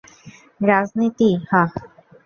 [0.61, 1.69] রাজনীতি, হাহ?